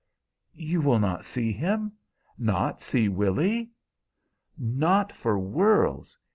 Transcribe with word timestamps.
"You 0.55 0.81
will 0.81 0.97
not 0.97 1.23
see 1.25 1.51
him? 1.51 1.91
Not 2.35 2.81
see 2.81 3.07
Willy!" 3.07 3.69
"Not 4.57 5.11
for 5.15 5.37
worlds. 5.37 6.17